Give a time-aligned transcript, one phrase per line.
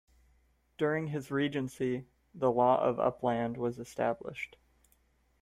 [0.79, 4.57] During his regency, the law of Uppland was established.